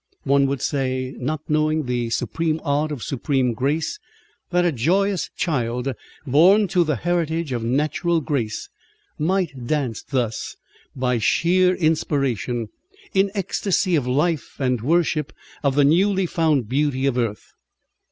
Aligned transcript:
One 0.23 0.47
would 0.47 0.63
say 0.63 1.13
not 1.19 1.41
knowing 1.47 1.85
the 1.85 2.09
supreme 2.09 2.59
art 2.63 2.91
of 2.91 3.03
supreme 3.03 3.53
grace 3.53 3.99
that 4.49 4.65
a 4.65 4.71
joyous 4.71 5.29
child, 5.37 5.93
born 6.25 6.67
to 6.69 6.83
the 6.83 6.95
heritage 6.95 7.51
of 7.51 7.63
natural 7.63 8.19
grace, 8.19 8.67
might 9.19 9.67
dance 9.67 10.01
thus 10.01 10.55
by 10.95 11.19
sheer 11.19 11.75
inspiration, 11.75 12.69
in 13.13 13.29
ecstasy 13.35 13.95
of 13.95 14.07
life 14.07 14.55
and 14.57 14.81
worship 14.81 15.33
of 15.61 15.75
the 15.75 15.85
newly 15.85 16.25
felt 16.25 16.67
beauty 16.67 17.05
of 17.05 17.15
earth. 17.15 17.51